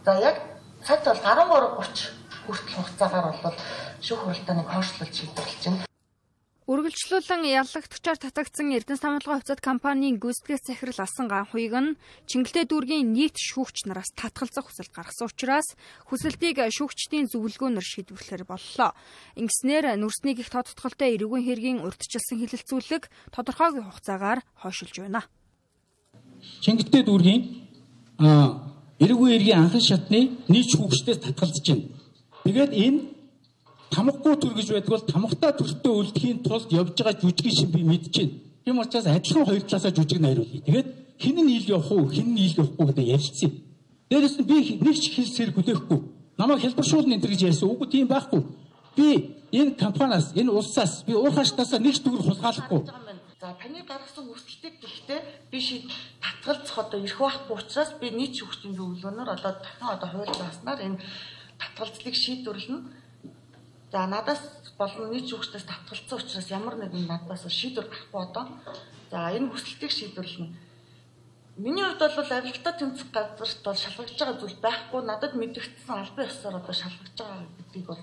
[0.04, 0.36] за яг
[0.84, 3.56] цагт бол 13:30 хүртэл хугацаагаар бол
[4.04, 5.95] шүүх хуралдааныг хойшлуулж шийдвэрлэж байна.
[6.66, 11.94] Үргэлжлүүлэн яллагтчаар татагдсан Эрдэнэс тамирлагын хувьцат компанийн гүйцэтгэх захирал асан ганхуйг нь
[12.26, 15.78] Чингэлтэй дүүргийн нийт шүүгч нараас татгалзах хүсэлт гаргасан учраас
[16.10, 18.98] хүсэлтийг шүүгчдийн зөвлөгөөнөөр шийдвэрлэхээр боллоо.
[19.38, 25.22] Ингэснээр нүрсний их тодтголтой эрүүгийн хэргийн урьдчилсан хилэлцүүлэг тодорхойгүй хугацаагаар хойшилж байна.
[26.66, 27.42] Чингэлтэй дүүргийн
[28.98, 31.86] эрүүгийн хэргийн анхан шатны нийт шүүгчдээс татгалзаж байна.
[32.42, 33.15] Тэгээд энэ
[33.90, 38.46] тамгагүй төр гэж байдаг бол тамгатаа төртөө үлдэхийн тулд явж байгаа жүжигний шин би байна.
[38.64, 40.62] Тийм учраас адилхан хоёр талаасаа жүжиг найруулъя.
[40.66, 40.88] Тэгээд
[41.22, 43.50] хэн нь ил явах уу, хэн нь ил явахгүй гэдэг ярилцъя.
[44.10, 46.00] Дээрээс нь би нэг ч хэлсээр хүлээхгүй.
[46.38, 47.70] Намайг хэлбэршүүлнэ энэ гэж ярьсан.
[47.70, 48.42] Үгүй тийм байхгүй.
[48.96, 49.08] Би
[49.54, 52.82] энэ компаниас, энэ улсаас би уурхаштаасаа нэг ч төгрөг хулгайлахгүй.
[53.40, 55.20] За таны гаргасан хүсэлтийг гэхдээ
[55.52, 55.86] би шийд
[56.18, 60.98] татгалзах одоо ирэх байхгүй учраас би нийт шүүгчийн зөвлөгөөнөөр одоо дахин одоо хууль зааснаар энэ
[61.60, 63.05] татгалзлыг шийдвэрлэнэ
[63.92, 64.40] За надаас
[64.78, 68.44] болон нийт шүүгчдээс татгалцсан учраас ямар нэгэн надаас шийдвэр гарахгүй одоо.
[69.10, 70.66] За энэ хүсэлтийг шийдвэрлэнэ.
[71.56, 75.00] Миний хувьд бол авилтаа тэмцэх газарт бол шалгаж байгаа зүйл байхгүй.
[75.00, 78.02] Надад мэдэгдсэн албан ёсоор одоо шалгаж байгаа гэдгийг бол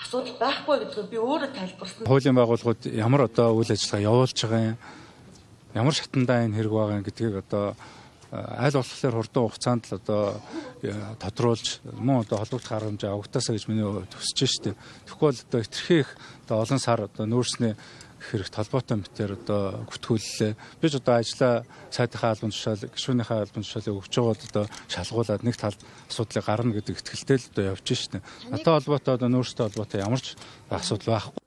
[0.00, 2.06] асуудал байхгүй гэдгийг би өөрөө тайлбарсан.
[2.08, 4.78] Хуулийн байгууллагууд ямар одоо үйл ажиллагаа явуулж байгаа юм?
[5.76, 7.76] Ямар шатандаа энэ хэрэг байгаа гэдгийг одоо
[8.32, 10.40] аль болохоор хурдан хугацаанд л одоо
[10.82, 14.76] э, тодруулж мөн одоо холбогдох арга хэмжээ авагтаасаа гэж миний төсөж штеп.
[15.08, 16.08] Тэгвэл одоо хитрхийх
[16.44, 17.72] одоо олон сар одоо нүүрсний
[18.18, 20.52] хэрэгт холбоотой мэтэр одоо гүтгүүллээ.
[20.82, 25.46] Би ч одоо ажлаа сайдынхаа албан тушаал, гишүүнийхээ албан тушаалыг өгч байгаа бол одоо шалгуулад
[25.46, 25.80] нэг талд
[26.10, 28.22] асуудлыг гарна гэдэг ихтгэлтэй л одоо явж штеп.
[28.50, 30.34] Надад холбоотой одоо нүүрстэй холбоотой ямар ч
[30.68, 31.37] асуудал байхгүй.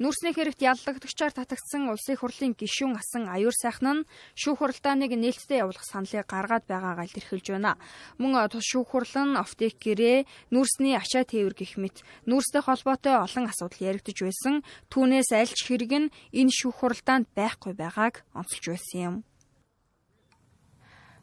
[0.00, 5.84] Нүрсний хэрэгт яллагдагчаар татагдсан улсын хурлын гишүүн асан аюур сайхан нь шүүх хуралдааныг нээлттэй явуулах
[5.84, 7.76] саналыг гаргаад байгаагаа илэрхийлж байна.
[8.16, 13.44] Мөн тус шүүх хурал нь офтек гэрээ, нүрсний ачаа тээвэр гэх мэт нүрстэй холбоотой олон
[13.52, 14.64] асуудал яригдж байсан.
[14.88, 19.16] Түүнээс аль ч хэрэг нь энэ шүүх хуралдаанд байхгүй байгааг онцолж байсан юм.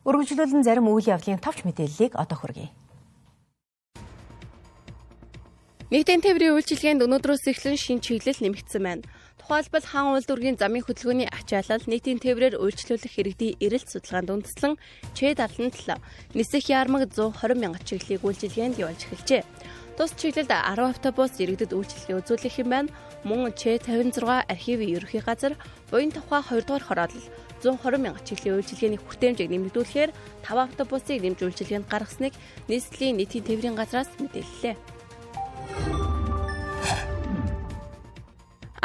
[0.05, 2.69] Өргөжлүүлэн зарим үйл явдлын товч мэдээллийг одоо хүргэе.
[5.87, 9.07] Нийтийн тээврийн үйлчилгээнд өнөөдрөөс эхлэн шин чиглэл нэмэгдсэн байна.
[9.39, 14.75] Тухайлбал хаан үйлдвэргийн замын хөдөлгөөний ачаалал нийтийн тээврээр үйлчлүүлэх иргэдийн эрэлт судалгаанд үндэслэн
[15.15, 15.95] Ч77
[16.35, 19.47] нисэх ярмаг 120 мянга чиглэлийг үйлчилгээнд явуулж эхэлжээ.
[19.95, 22.91] Тус чиглэлд 10 автобус иргэдэд үйлчилгээ үзүүлэх юм байна.
[23.23, 25.55] Мөн Ч56 архивын ерөнхий газар
[25.87, 27.27] буян тухай 2 дугаар хороолол
[27.63, 30.11] 120 мянга чиглэлийн үйлчилгээний хүртээмжийг нэмэгдүүлэхээр
[30.43, 32.35] 5 автобусыг нэмж үйлчилгээнд гаргасныг
[32.67, 34.96] нийслэлийн нийтийн тээврийн газраас мэдээллээ.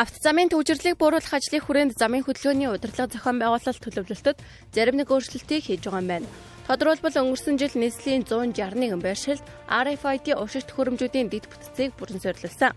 [0.03, 4.38] Автозамын төвжирлийг бууруулах ажлын хүрээнд замын хөдөлгөөний удирдлага зохион байгуулалт төлөвлөлтөд
[4.75, 6.33] зарим нэг өөрчлөлтийг хийж байгаа юм байна.
[6.67, 12.75] Тодорхойлбол өнгөрсөн жил нийслэлийн 161 байршилд RFID ушигт хөрөмжүүдийн дэд бүтцийг бүрэн суурилсан.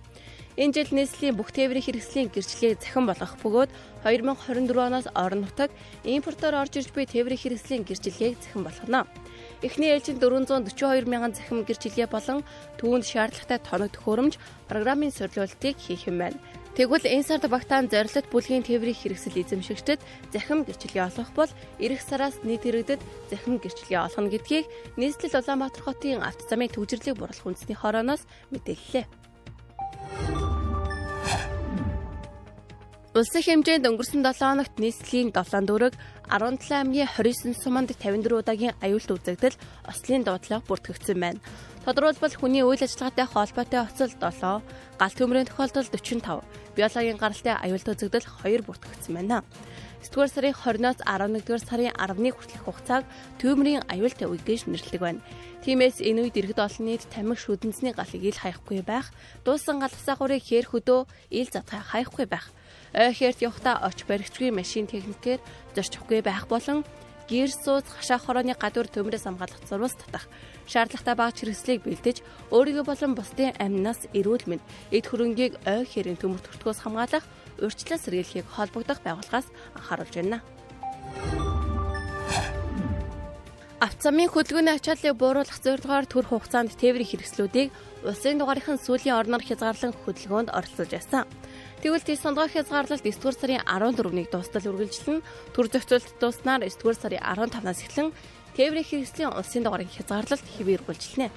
[0.61, 3.73] Энэ жил нийслэлийн бүх тээврийн хэрэгслийн гэрчлэгийг захин болгох бөгөөд
[4.05, 5.73] 2024 оноос орон нутаг
[6.05, 9.09] импортоор орж ирж буй тээврийн хэрэгслийн гэрчлэгийг захин болгоно.
[9.65, 12.45] Эхний ээлжинд 442 мянган захим гэрчлэгээ болон
[12.77, 14.37] түүнд шаардлагатай тоног төхөөрөмж
[14.69, 16.37] программын сорилуултыг хийх юм байна.
[16.75, 20.03] Тэгвэл энэ сард багтаан зорилт бүлгийн тээврийн хэрэгсэл эзэмшигчдэд
[20.35, 22.99] захим гэрчлэгээ олгох бол эх сараас нийт иргэдэд
[23.31, 24.67] захим гэрчлэгээ олгоно гэдгийг
[24.99, 29.07] нийслэл Улаанбаатар хотын автозамын төвжирлийг буруулах үндэсний хорооноос мэдээллээ.
[33.15, 35.95] Улсын хэмжээнд өнгөрсөн 7 хоногт нийслэлийн 7 дүүрэг
[36.35, 39.55] 17 аймгийн 29 суманд 54 удаагийн аюулт үзэгдэл
[39.87, 41.39] ослын дуудлага бүртгэгдсэн байна.
[41.87, 44.59] Тодорхойлбол хүний үйл ажиллагаатай холбоотой оцол 7,
[44.99, 46.43] галт төмрийн тохиолдол 45,
[46.75, 49.47] биологийн гаралтай аюулт үзэгдэл 2 бүртгэгдсэн байна.
[50.03, 53.03] 9-р сарын 20-оос 11-р сарын 10-ны хүртэлх хугацааг
[53.39, 55.23] төмрийн аюултай үе гэж нэрлэдэг байна.
[55.63, 59.09] Тиймээс энэ үед иргэд олон нийт тамхи шүдэнцний галыг ил хаяхгүй байх,
[59.47, 62.51] дуусан гал усаагурыг хээр хөдөө ил затгай хаяхгүй байх.
[62.95, 65.43] Ой хээрт явахдаа оч баригчгүй машин техникээр
[65.75, 66.87] зорчихгүй байх болон
[67.27, 70.31] гэр сууц хашаа хорооны гадуур төмрөөс хамгаалах зурвас татах
[70.63, 72.17] шаардлагатай багц хэрэгслийг бэлдэж
[72.55, 74.63] өөрийгөө болон бусдын амнаас эрүүл мэнд
[74.95, 77.27] эд хөрөнгийг ой хэрийн төмөр төртгөөс хамгаалах
[77.59, 80.39] урьдчилан сэргийлэхийг холбогдох байгууллагаас анхааруулж байна.
[83.83, 87.69] Автозамын хөдөлгөөний ачааллыг бууруулах зорилгоор төр хугацаанд тээврийн хэрэгслүүдийг
[88.07, 91.27] улсын дугаарынхан сүүлийн орноор хязгаарлан хөдөлгөөнд оролцож байсан.
[91.85, 95.21] Тэгвэл тийш сонгоо хязгаарлалт 9 дугаар сарын 14-ний дуустал үргэлжлэн
[95.53, 98.09] төр зохицуулт дууснаар 9 дугаар сарын 15-наас эхлэн
[98.57, 101.29] тээврийн хэрэгслийн улсын дугаарын хязгаарлалт хэвээр үргэлжилнэ.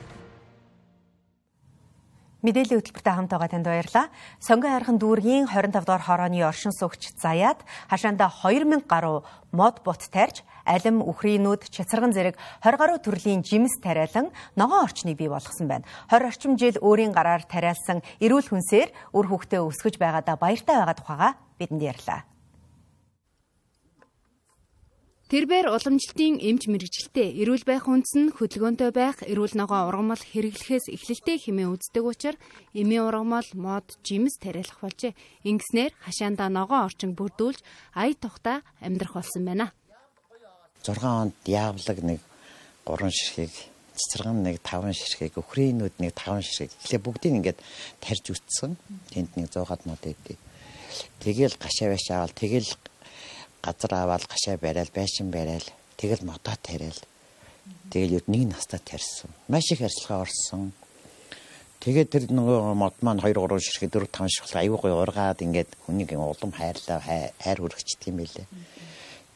[2.38, 4.06] Мэдээллийн хөтөлбөртэй хамт байгаа танд баярлалаа.
[4.38, 10.46] Сонгон хайрхан дүүргийн 25 дугаар хорооны оршин суугч заяад хашаанда 2000 гаруй мод бот тарьж
[10.62, 15.84] алим үхрийнүүд чацарган зэрэг 20 гаруй төрлийн жимс тариалан ногоон орчныг бий болгосон байна.
[16.14, 21.34] 20 орчим жил өөрийн гараар тариалсан эрүүл хүнсээр үр хөвгтөө өсгөж байгаадаа баяртай байгаа тухайга
[21.58, 22.22] бидэнд ярьлаа.
[25.28, 31.36] Тэрбээр уламжлалтын эмч мэрэгжилтэй эрүүл байх үндэс нь хөдөлгөөнтэй байх, эрүүл ногоо ургамал хэрэглэхээс эхлэлтэй
[31.36, 32.40] хэмээн үздэг учраас
[32.72, 35.12] эмийн ургамал, мод, жимс тариалах болжээ.
[35.44, 37.60] Ингэснээр хашаандаа ногоо орчин бүрдүүлж
[37.92, 39.76] ая тухта амьдрах болсон байна.
[40.80, 42.24] 6 онд яавлаг нэг
[42.88, 43.52] 3 ширхэг
[44.00, 47.60] цэцэргэн нэг 5 ширхэг өхрийнүүд нэг 5 ширхэг эхлээ бүгдийг ингээд
[48.00, 48.80] тарьж үтсэн.
[49.12, 50.40] Тэнд нэг 100 гад мод өгдөө.
[51.20, 52.72] Тэгэл гашаа байшаа авал тэгэл
[53.62, 57.00] газар аваад гашаа барайл, байшин барайл, тэгэл модоо тариал.
[57.90, 59.30] Тэгэл нэг настаа тарьсан.
[59.48, 60.72] Маш их арилгаа орсон.
[61.80, 65.70] Тэгээд тэр нөгөө мод маань 2 3 ширхэг 4 5 ширхэг аюу гой ургаад ингээд
[65.86, 68.46] хүнийг улам хайрлаа хайр хүрэгчдэг юм байлээ.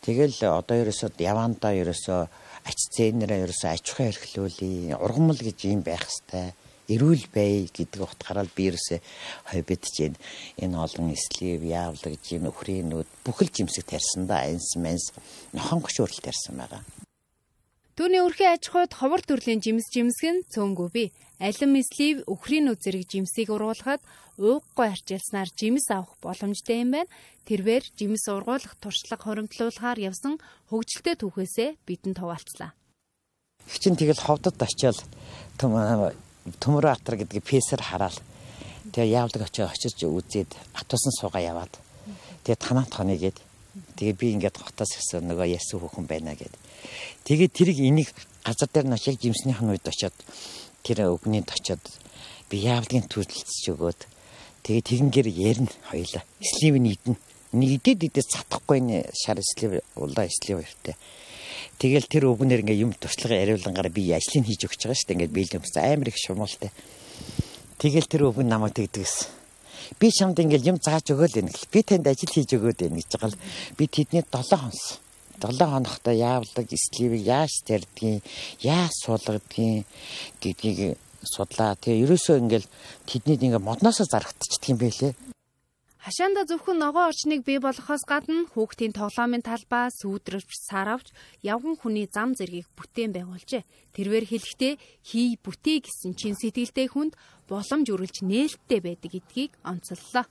[0.02, 2.20] Тэгэл одоо ерөөсөө явандаа ерөөсөө
[2.66, 4.98] ач зээнээрээ ерөөсөө аж ахуй эрхлүүлээ.
[4.98, 6.50] Ургамал гэж юм байх хэвээр
[6.94, 8.98] эрүүл бай гэдэг утгаараа би ерөөсөө
[9.52, 10.18] хойбидж байна.
[10.60, 14.44] Энэ олон слив, яавлаг, жин өхрийнүүд бүхэл жимсэг тарьсан да.
[14.46, 15.12] Энс менс
[15.52, 16.82] нохонгоч өрөл тарьсан байгаа.
[17.92, 21.04] Түүний өрхийн аж ахуйд ховор төрлийн жимс жимсгэн цөөнгөө би.
[21.36, 24.00] Алим слив өхрийнүүд зэрэг жимсийг уруулахад
[24.40, 27.12] ууггүй арчилснаар жимс авах боломжтой юм байна.
[27.44, 30.40] Тэрвэр жимс ургуулах туршлага хоримтлуулахаар явсан
[30.72, 32.72] хөгжилтэй түүхээсээ бидэнд хуваалцлаа.
[33.68, 34.98] Чин тэгэл ховдод очиод
[36.58, 38.18] төмөр атар гэдгийг пэсэр хараал.
[38.92, 41.72] Тэгээ яавдаг очиж очиж үзээд атуусан суугаа яваад.
[42.42, 43.38] Тэгээ танаа тооныгээд
[43.96, 46.50] тэгээ би ингээд хотоос ирсэн нөгөө ясуу хүүхэн байна гэд.
[47.24, 48.10] Тэгээ тэрийг энийг
[48.42, 50.16] газар дээр нь очиж жимснийхэн үед очиод
[50.82, 51.82] тэр өгнөнд очиод
[52.50, 54.00] би яавдгийн төлөлцөж өгөөд
[54.66, 56.26] тэгээ тэгингээр ярина хоёлаа.
[56.42, 57.16] Слив нийтэн.
[57.54, 60.98] Нэгдэд идэж цатахгүй нэ шар слив улаа слив хоёртай.
[61.78, 65.16] Тэгэл тэр өвгнөр ингээ юм туршлага яриулангаар би ажлыг хийж өгч байгаа шүү дээ.
[65.16, 66.70] Ингээд биелэмс амар их шумуултай.
[67.82, 69.42] Тэгэл тэр өвгөн намайг тэгдэгсэн.
[69.98, 71.52] Би чамд ингээл юм зааж өгөөл энэ.
[71.72, 73.40] Би танд ажил хийж өгөөд байна гэж байгаа л
[73.76, 75.02] би тэдний 7 хонс
[75.42, 78.22] 7 хоногтой яавлаг сливийг яаж тарьдгийг,
[78.62, 79.84] яаж суулгадгийг
[80.40, 80.96] гэдгийг
[81.26, 81.74] судлаа.
[81.74, 82.68] Тэгээ ерөөсөө ингээл
[83.06, 85.12] тэднийг ингээ модноосоо зарагдчихдаг юм байлээ.
[86.02, 91.14] Хашаанда зөвхөн ногоо орчныг бий болгохоос гадна хүүхдийн тоглоомын талбай, сүүдрэж, саравч,
[91.46, 93.62] явган хүний зам зэргийг бүтээн байгуулжээ.
[93.94, 97.14] Тэрвэр хэлэхдээ хий бүтээ гэсэн чин сэтгэлтэй хүнд
[97.46, 100.26] боломж үргэлж нээлттэй байдаг гэдгийг онцоллоо.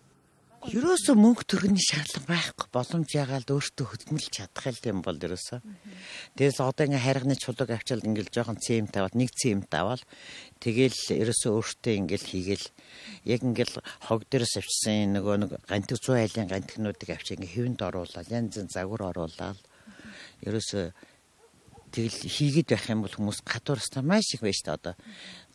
[0.62, 2.68] Ерөөсөө мөнгө төгрөний шаардлага байхгүй.
[2.70, 5.58] Боломж ягаал өөртөө хөдөлмөрлж чадах юм бол ерөөсөө.
[6.38, 10.06] Тэгээс одоо ингээ хайрганы чулууг авчаал ингээл жоохон цэм таваад нэг цэм таваад
[10.62, 12.66] тэгэл ерөөсөө өөртөө ингээл хийгээл
[13.26, 18.30] яг ингээл хог дээрээс авчсан нөгөө нэг гантик 100 айлын гантикнуудыг авчи ингээ хэвэнд оруулаад
[18.30, 19.58] янз янз загвар оруулаад
[20.46, 20.94] ерөөсөө
[21.90, 24.96] тэгэл хийгээд байх юм бол хүмүүс гадуурстаа маш их байж та одоо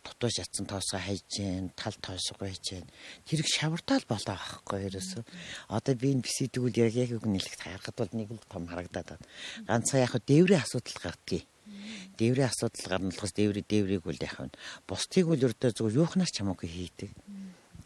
[0.07, 2.87] дутуу шатсан тоосоо хайж гэн тал тоосоо хайж гэн
[3.27, 5.23] тэрийг шавартаал болоо байхгүй ерөөсөө.
[5.75, 9.27] Одоо би энэ бисэдгүүл яг яг үг нэлэгт харахад бол нэг л том харагдаад байна.
[9.67, 11.45] Ганцхан яг дээврийн асуудал гардгийг.
[12.15, 14.55] Дээврийн асуудал гарна болохоос дээврий дээврийг үл нь
[14.87, 17.11] бусдыг үл өрдөө зүгээр юухнаас ч хамаагүй хийдэг.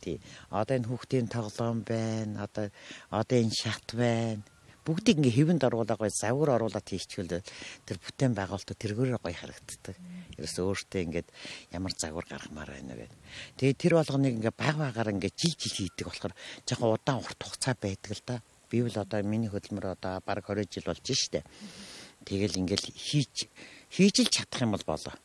[0.01, 0.21] Тий.
[0.53, 2.45] Одоо энэ хүүхдийн тоглоом байна.
[2.45, 2.69] Одоо
[3.09, 4.45] одоо энэ шат байна
[4.91, 7.39] бүгдийг ингээ хэвэнд оруулаад гоё завар оруулаад хийчихвэл
[7.87, 9.95] тэр бүтээн байгуулалт тэргээрээ гоё харагддаг.
[10.35, 11.27] Ерөөсөө өөртөө ингээд
[11.71, 13.19] ямар загвар гаргамаар байна гэдэг.
[13.55, 16.33] Тэгээ тэр болгоныг ингээ баг багаар ингээ жил жил хийдэг болохоор
[16.67, 18.35] жоохон удаан урт хугацаа байдаг л да.
[18.67, 21.47] Би бол одоо миний хөдөлмөр одоо баг 20 жил болж штэ.
[22.27, 23.47] Тэгэл ингээл хийж
[23.87, 25.15] хийж л чадах юм бол болоо.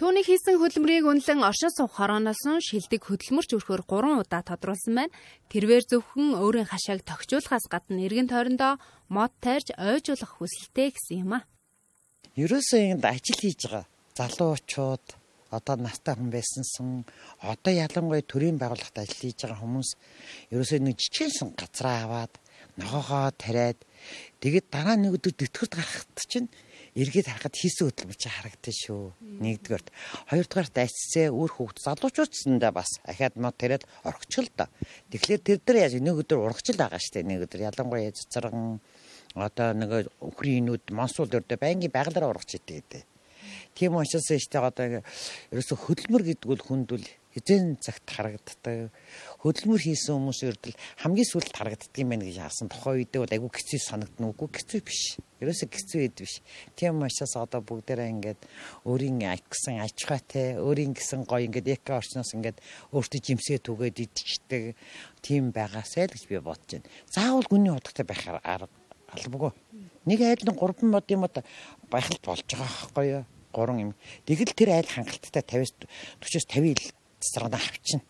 [0.00, 5.12] Түүний хийсэн хөдөлмөрийг үнэлэн оршин суух хорооноос шилдэг хөдөлмөрч өрхөөр 3 удаа тодруулсан байна.
[5.52, 8.80] Тэрвэр зөвхөн өөрийн хашааг тогтжуулахаас гадна эргэн тойрондоо
[9.12, 11.44] мод тайрж ойжуулах хүсэлтэй гэсэн юм а.
[12.32, 13.84] Ерөөсөө энд ажил хийж байгаа
[14.16, 15.06] залуучууд
[15.52, 17.04] одоо настай хүн байсансан
[17.44, 20.00] одоо ялангуяа төрийн байгууллагт ажил хийж байгаа хүмүүс
[20.48, 22.32] ерөөсөө нэг жижигхэн газраа аваад
[22.80, 23.76] ногоогоо тариад
[24.40, 26.48] тэгээд дараа нэг өдөр тэтгэврт гарахт чинь
[26.98, 29.02] эргээд харахад хийсэн хөдөлмөр чи харагдсан шүү.
[29.20, 29.88] Нэгдүгээрт.
[30.30, 34.66] Хоёрдугаарт айцсээ өөр хүүхд залуучуудсандаа бас ахаад мод тариад орхичл та.
[35.14, 38.82] Тэгэхээр тэр дээр яаж нэг өдөр урагчл байгаа штэ нэг өдөр ялангуяа цэцэргэн
[39.38, 43.02] одоо нэг өхрийнүүд монсуул дөрдө байнгийн байгалаар ургач идэг гэдэг.
[43.78, 45.06] Тийм учраас штэ одоо
[45.54, 48.90] ерөөсө хөдөлмөр гэдэг бол хүнд бол хизэн цагт харагддаг.
[49.42, 52.66] Хөдөлмөр хийсэн хүмүүс ердөл хамгийн сүүлд харагддаг юм байна гэж харсан.
[52.66, 55.02] Тухайн үедээ бол айгүй хэцүү санагдна үгүй хэцүү биш.
[55.38, 56.34] Ерөөсө хэцүү хэд биш.
[56.74, 58.40] Тийм учраас одоо бүгдээрээ ингээд
[58.82, 62.58] өөрийн гэсэн аж ахуйтай, өөрийн гэсэн гоё ингээд эко орчноос ингээд
[62.90, 64.74] өөртөө жимсээ түгээд идчихдэг
[65.22, 66.90] тийм байгаасай л гэж би бодож байна.
[67.08, 68.68] Заавал гүний удагтай байх арга
[69.14, 69.52] албагүй.
[70.06, 71.42] Нэг айлын 3 мод юм одоо
[71.90, 73.24] байхалт болж байгаа байхгүй юу?
[73.52, 73.90] 3 юм.
[74.26, 78.00] Тэгэл тэр айл хангалттай 50-аас 40-оос 50 засаргана авчна.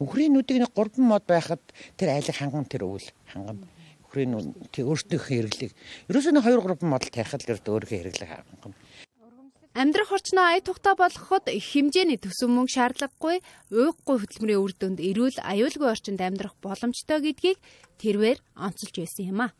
[0.00, 1.62] Үхрийн нүдийг нэг 3 мод байхад
[1.96, 3.68] тэр айлыг ханган тэр өвөл хангана.
[4.08, 5.72] Үхрийн нүд тий өөртөөх хэрэглийг
[6.08, 8.76] ерөөсөө нэг 2 3 модал тарихад л өөрийнхөө хэрэглийг хангана.
[9.78, 13.38] Амьдрах орчноо ая тухта болгоход хэмжээний төсөв мөнгө шаардлагагүй,
[13.70, 17.62] уйггүй хөдөлмөрийн үр дүнд эрүүл аюулгүй орчинд амьдрах боломжтой гэдгийг
[18.02, 19.54] тэрвэр онцолж байсан юм а.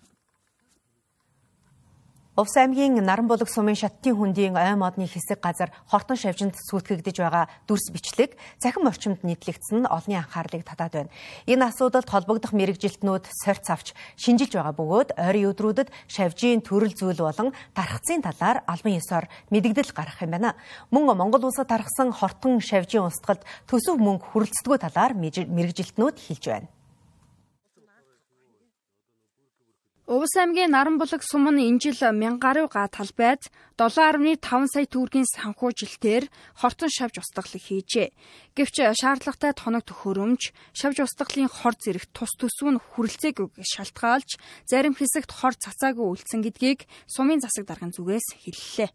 [2.38, 7.90] Увс аймгийн Наранбулаг сумын шаттын хөндийн ой модны хэсэг газар хортон шавжинд сүйтгэгдэж байгаа дүрс
[7.90, 11.10] бичлэг цахим орчимд нийтлэгдсэн нь олонний анхаарлыг татаад байна.
[11.50, 17.50] Энэ асуудалд холбогдох мэрэгжилтнүүд сорьц авч шинжилж байгаа бөгөөд ойрын өдрүүдэд шавжийн төрөл зүйл болон
[17.74, 20.54] тархацын талаар албан ёсоор мэдэгдэл гаргах юм байна.
[20.94, 26.70] Мөн Монгол улсад тархсан хортон шавжийн устгалд төсөв мөнгө хүрэлцдэггүй талаар мэрэгжилтнүүд хэлж байна.
[30.08, 34.40] Увс аймгийн Наранбулаг сум нь энэ жил 1000 гаруй га талбайд 7.5
[34.72, 36.24] сая төгрөгийн санхүүжилтээр
[36.56, 38.16] хортон шавж устгалыг хийжээ.
[38.56, 45.28] Гэвч шаардлагатай тоног төхөөрөмж, шавж устгалын хор зэрэг тус төсөв нь хүрэлцээгүй шалтгаалж зарим хэсэгт
[45.28, 48.88] хор цацаагүй үлдсэн гэдгийг сумын засаг даргын зүгээс хэллээ.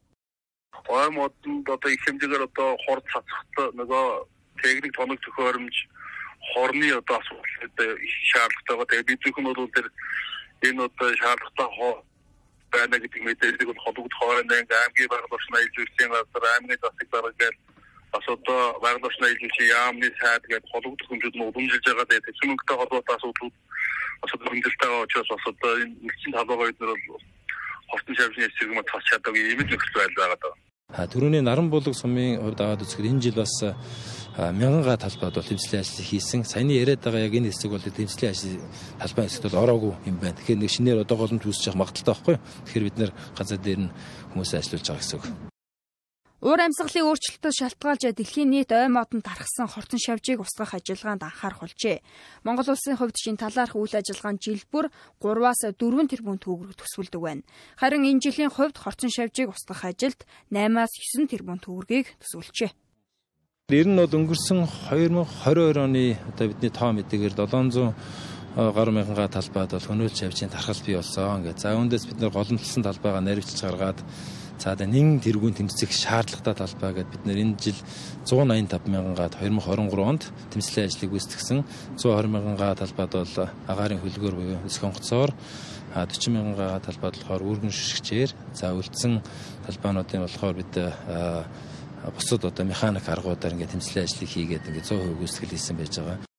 [0.89, 4.06] Ой модонд одоо их хэмжээгээр одоо хор цацахт нөгөө
[4.65, 5.76] техник тоног төхөөрөмж
[6.58, 9.93] хорны одоо асуудал их шаардлагатайгаа тэгээ бид зөвхөн бол тэр
[10.67, 11.93] энэ одоо шаардлагатай хоо
[12.73, 17.56] байна гэдэг мэдээллийг бол холбогд хоорондоо аймгийн байгаль орчны аюулгүй газар аймгийн засаг дарга гэж
[18.13, 22.78] бас одоо байгаль орчны аюулгүй яамны сайд гэж холбогдох хэмжээд нь уламжилж байгаа дээр төсөмөнгөтэй
[22.78, 23.56] холбоотой асуудлууд
[24.21, 27.23] бас хөндлөлтэй учраас бас одоо энэ нэгэн талбайгаа бид нар бол
[27.89, 30.56] хортон шавжны эсрэг мат тас чадаагүй юм л нөхцөл байдал байгаа даа.
[30.93, 33.53] Төрөний наран булаг сумын хувьд аваад үзэхэд энэ жил бас
[34.38, 36.45] мянган га талбайд бол тэмцлийн ажил хийсэн.
[36.45, 38.62] Саяны яриад байгаа яг энэ хэсэг бол тэмцлийн ажил
[39.01, 40.38] талбай хэсэгт бол ороогүй юм байна.
[40.38, 42.38] Тэгэхээр нэг шинээр одоо голомт үүсэж явах магадaltaй байхгүй?
[42.65, 43.93] Тэгэхээр бид нэр газар дээр нь
[44.34, 45.52] хүмүүсээ ажиллуулж байгаа гэсэн үг.
[46.43, 52.03] Уур амьсгалын өөрчлөлтөд шалтгаалж дэлхийн нийт ой модонд тархсан хортон шавжийг устгах ажиллагаанд анхаарах болжээ.
[52.43, 54.91] Монгол улсын хувьд шин талаарх үйл ажиллагаанд жил бүр
[55.23, 55.79] 3-аас 4
[56.12, 57.47] тэрбум төгрөг төсвөлдөг байна.
[57.79, 60.19] Харин энэ жилийн хувьд хортон шавжийг устгах ажилд
[60.51, 62.75] 8-аас 9 тэрбум төгрөгийг төсвөлжээ.
[63.71, 67.95] Ер нь бол өнгөрсөн 2022 оны одоо бидний тоо мэдээгээр 700
[68.75, 71.39] гаруй мянга талбайд бол хөнөөлж авчийн тархал бий болсон.
[71.39, 74.03] Ингээд за үүндээс бид нэр голомтлсон талбайгаа наривчж гаргаад
[74.63, 77.76] за одоо нэн тэргүүн тэмцэх шаардлагатай талбай гэдээ бид нэр энэ жил
[78.23, 80.23] 185 мянгаад 2023 онд
[80.56, 81.60] тэмцлийн ажлыг гүйцэтгсэн.
[81.99, 83.36] 120 мянга талбайд бол
[83.67, 85.36] агаарын хөлгөөр буюу сконцоор
[85.91, 89.19] 40 мянга талбайд болохоор үүргэн шишгчээр за үлдсэн
[89.67, 90.73] талбайнуудын болохоор бид
[92.15, 96.33] бусад одоо механик аргуудаар ингээд тэмцлийн ажлыг хийгээд ингээд 100% гүйцэтгэл хийсэн байж байгаа.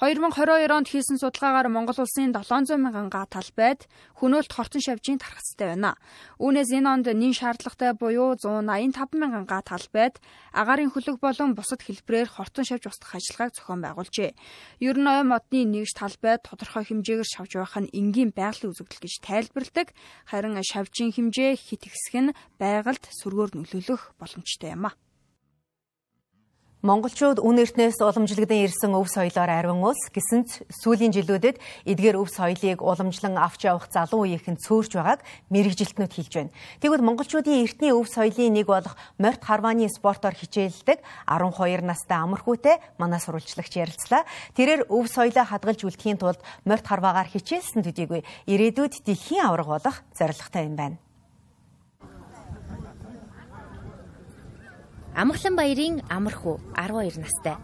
[0.00, 3.84] 2022 онд хийсэн судалгаагаар Монгол улсын 700 мянган га талбайд
[4.16, 5.92] хөнөөлт хортон шавжийн тархацтай байна.
[6.40, 10.16] Үүнээс энэ онд нин шаардлагатай буюу 185 мянган га талбайд
[10.56, 14.32] агаарын хөлөг болон бусад хэлбэрээр хортон шавж устгах ажиллагааг зохион байгуулжээ.
[14.80, 19.14] Ер нь ой модны нэгж талбайд тодорхой хэмжээгээр шавж байх нь энгийн байгалийн үзэгдэл гэж
[19.20, 19.92] тайлбарладаг.
[20.24, 24.96] Харин шавжийн хэмжээ хит ихсэх нь байгальд сөргөөр нөлөөлөх боломжтой юм а.
[26.80, 32.32] Монголчууд үн эртнээс уламжлагдсан ирсэн өв соёлоор ариун ус гэсэн ч сүүлийн жилүүдэд эдгээр өв
[32.32, 35.20] соёлыг уламжлан авч явах залуу үеийнхэн цөөрч байгааг
[35.52, 36.56] мэрэгжилтнүүд хэлж байна.
[36.80, 43.20] Тэгвэл монголчуудын эртний өв соёлын нэг болох морьт харвааны спортоор хичээлдэг 12 настай амархүүтэй манай
[43.20, 44.24] сурвалжлагч ярилцлаа.
[44.56, 50.64] Тэрээр өв соёлоо хадгалж үлдэхийн тулд морьт харваагаар хичээлсэн төдийгүй ирээдүйд дэлхийн авраг болох зорилготой
[50.64, 50.96] юм байна.
[55.20, 57.56] Амгалан баярын амархүү 12 настай.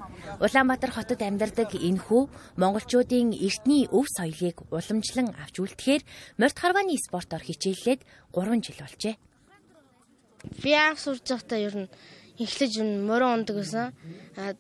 [0.45, 2.29] Улаанбаатар хотод амьдардаг энэ хүү
[2.61, 6.03] монголчуудын эртний өв соёлыг уламжлан авч үлдэхээр
[6.37, 8.05] морьт харвааны спортоор хичээллээд
[8.37, 9.17] 3 жил болжээ.
[10.61, 11.89] Би анх сурж байхдаа ер нь
[12.37, 13.89] эхлэж юм морин ундаг гэсэн.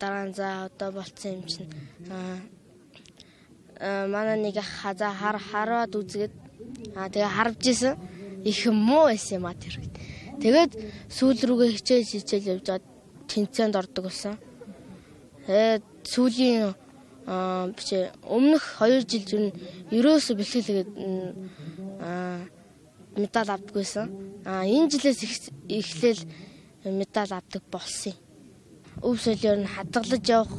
[0.00, 1.68] Дараа нь за одоо болцсон юм чинь.
[3.76, 6.32] Аа манай нэг хазаа хар хараад үзгээд
[6.96, 8.00] аа тэгээ харж исэн
[8.40, 9.84] их муу байсан юм а тэр.
[10.42, 10.72] Тэгээд
[11.08, 12.84] сүүл рүүгээ хичээл хичээл явж байгаа
[13.30, 14.34] тэнцээнд ордог болсон.
[15.46, 16.74] Тэгээд сүүлийн
[17.26, 17.90] аа биш
[18.22, 19.50] өмнөх 2 жил юу
[19.90, 20.90] ерөөсө бэлтгэлгээд
[22.00, 22.46] аа
[23.16, 24.06] медаль авдаггүйсэн.
[24.44, 26.22] А энэ жилээс эхлээл
[26.84, 28.20] медаль авдаг болсон юм.
[29.02, 30.54] Өв соёлоор нь хадгалж явах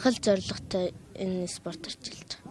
[0.00, 2.41] хэл зорилготой энэ спорт орчилж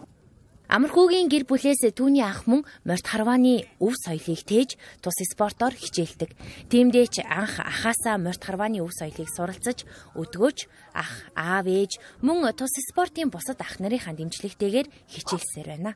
[0.72, 0.88] байгаа.
[0.88, 6.32] Амархүүгийн гэр бүлээс түүний ах мөн морьт харвааны өв соёлыг тээж тус спортоор хичээлдэг.
[6.72, 9.84] Тиймдээ ч анх ахаасаа морьт харвааны өв соёлыг суралцаж
[10.16, 10.58] өдгөөж
[10.96, 15.92] ах, аав ээж мөн тус спортын бусад ах нарын дэмжлэгтэйгээр хичээлсээр байна.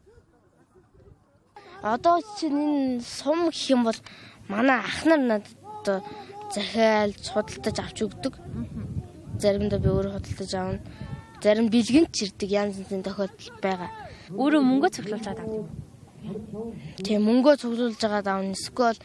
[1.83, 4.01] Одоо чинь энэ сум гэх юм бол
[4.49, 6.05] манай ах нар надад
[6.53, 8.35] захиалж худалдаж авч өгдөг.
[9.41, 10.81] Заримдаа би өөрөө худалдаж аавна.
[11.47, 13.91] Зарим бэлгэнт чирдэг янз бүрийн тохиолдол байгаа.
[14.35, 15.71] Өөрөө мөнгөө цуглуулж байгаа авдаг.
[17.07, 18.51] Тийм мөнгөө цуглуулж байгаа давна.
[18.59, 18.99] Эсвэл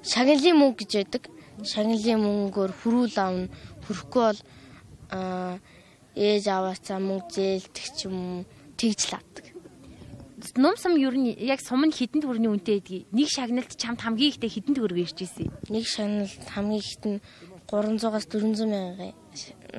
[0.00, 1.22] шагналын мөнгө гэж байдаг.
[1.60, 3.52] Шагналын мөнгөөр хөрүүл авна.
[3.84, 4.40] Хөрөхгүй бол
[6.16, 8.48] ээж аваацаа мөнгө зээлдэг ч юм
[8.80, 9.44] тэгж л авдаг.
[10.56, 13.12] Ном сум ер нь яг сум нь хідэн төгрөгийн үнэтэй байдгийг.
[13.12, 15.52] Нэг шагналд чамд хамгийн ихтэй хідэн төгрөг ирж ирсэн.
[15.68, 17.20] Нэг шагналд хамгийн ихт нь
[17.68, 19.12] 300-аас 400 мянган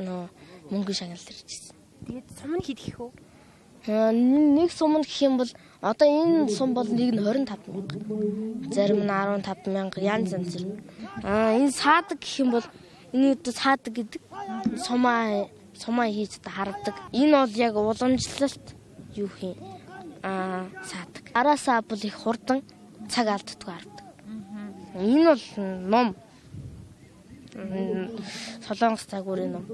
[0.06, 0.30] нөө
[0.71, 1.75] мөнгө шагнал ирж ирсэн.
[2.08, 3.10] Тэгээд сум нь хэд гэх вэ?
[3.88, 5.51] нэг сум гэх юм бол
[5.82, 7.95] одоо энэ сум бол нэг нь 25 мянга.
[8.75, 9.12] Зарим нь
[9.43, 10.60] 15 мянга янз янз.
[11.23, 12.67] Аа энэ саадаг гэх юм бол
[13.13, 14.21] энэ одоо саадаг гэдэг
[14.75, 16.95] сумаа сумаа хийж та хардаг.
[17.13, 18.65] Энэ бол яг уламжлалт
[19.15, 19.56] юу юм
[20.23, 21.23] аа саадаг.
[21.34, 22.63] Араасаа бол их хурдан
[23.08, 24.06] цаг алддаггүй хардаг.
[24.99, 25.43] Энэ бол
[25.93, 26.15] ном.
[28.67, 29.65] Солонгос цагуурын ном.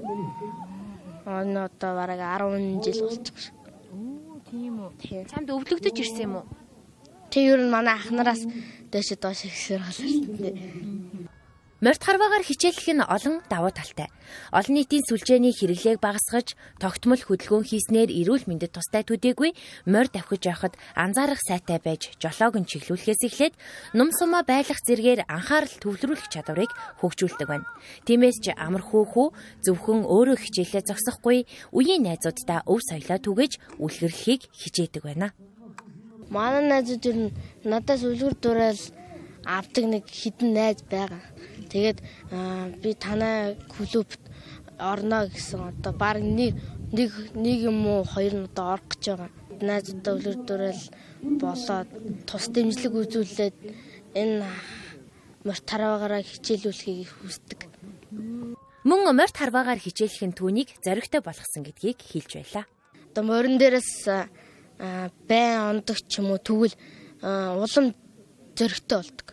[1.26, 4.40] Энэ одоо бараг 10 жил болж байгаа.
[4.50, 4.90] Тийм үү.
[5.30, 6.46] Чамд өвлөгдөж ирсэн юм уу?
[7.32, 8.44] Тэг ер нь манай ахнараас
[8.92, 11.32] дээш доош ихсэр болчихсон.
[11.84, 14.08] Морьт харваагаар хичээлэх нь олон давуу талтай.
[14.56, 19.52] Олон нийтийн сүлжээний хэрэглээг багасгаж, тогтмол хөдөлгөөн хийснээр эрүүл мэндэд тустай төдийгүй
[19.84, 23.54] морь давхиж явахад анзаарах сайтай байж жолоог нь чиглүүлэхээс эхлээд
[23.92, 26.72] нум сумаа байлгах зэргээр анхаарал төвлөрүүлэх чадварыг
[27.04, 27.68] хөгжүүлдэг байна.
[28.08, 29.28] Тиймээс ч амар хөөхүү
[29.68, 35.36] зөвхөн өөрөө хичээлээ зогсохгүй үеийн найзуудтай өв соёлоо түгэж үлгэрлэхийг хичээдэг байна.
[36.32, 37.36] Манай найзууд ер нь
[37.68, 38.80] надаас үлгэр дуурайл
[39.44, 41.20] авдаг нэг хідэн найз байгаа.
[41.74, 41.98] Тэгээд
[42.78, 44.22] би танай клубт
[44.78, 46.54] орно гэсэн одоо баг нэг
[46.94, 49.30] нэг нэг юм уу хоёр нь одоо орох гэж байгаа.
[49.58, 50.82] Найзтай өлөр дөрөл
[51.42, 51.90] болоод
[52.30, 53.56] тус дэмжлэг үзүүлээд
[54.14, 54.46] энэ
[55.42, 57.60] морь тарваагаараа хичээлүүлэхийг хүсдэг.
[58.86, 62.66] Мөн морь тарваагаар хичээлэх нь түүнийг зоригтой болгосон гэдгийг хэлж байлаа.
[63.10, 64.06] Одоо морин дээрээс
[65.26, 66.74] байн ондог ч юм уу тэгвэл
[67.22, 67.94] улам
[68.54, 69.28] зоригтой болдог.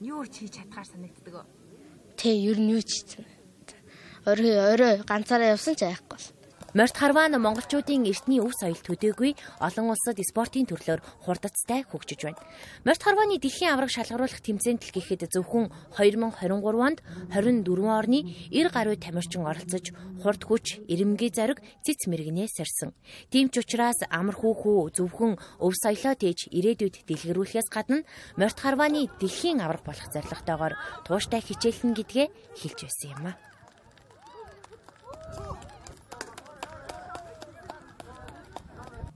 [0.00, 1.46] Юу ч хийж чадхаар санагддаг?
[2.18, 3.10] Тэ ер нь юу ч хийж.
[4.26, 6.26] Орой орой ганцаараа явсан ч айхгүй бол.
[6.78, 12.38] Морьт харваа нь монголчуудын эртний өв соёл төдийгүй олон улсад спортын төрлөөр хурдцтай хөгжиж байна.
[12.86, 17.02] Морьт харвааны дэлхийн авраг шалгаруулах тэмцээнд л гэхэд зөвхөн 2023 онд
[17.34, 18.18] 24 орны
[18.54, 19.90] 90 гаруй тамирчин оролцож
[20.22, 22.94] хурд хүч, ирэмгий зориг, цэц мэрэгнээ сэрсэн.
[23.34, 28.06] Тийм ч учраас амар хүүхүү зөвхөн өв соёлоо тээж ирээдүйд дэлгэрүүлэхээс гадна
[28.38, 32.26] морьт харвааны дэлхийн авраг болох зорилготойгоор тууштай хичээлнэ гэдгээ
[32.62, 33.47] хэлж байсан юм а.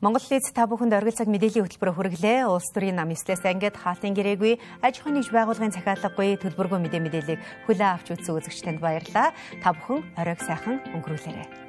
[0.02, 2.50] Монгол лиз та бүхэнд оргил цаг мэдээллийн хөтөлбөр хүргэлээ.
[2.50, 7.40] Улс төрийн нам 9-ээс ангид хаалтын гэрээгүй аж ахуйн нэгж байгууллагын захиалгагүй төлбөргүй мэдээ мэдээллийг
[7.70, 9.30] хүлээн авч үзсэн үзэгчдэнд баярлалаа.
[9.62, 11.61] Та бүхэн оройг сайхан өнгөрүүлээрэй.